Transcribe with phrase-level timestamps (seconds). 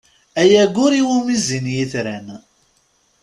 [0.41, 2.27] Ay aggur iwumi zzin yetran!